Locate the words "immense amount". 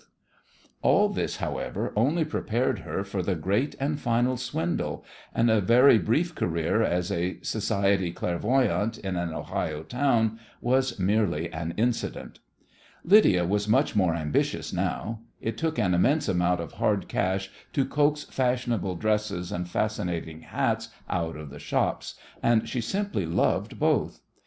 15.93-16.61